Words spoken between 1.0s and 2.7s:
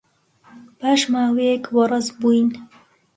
ماوەیەک وەڕەس بووین.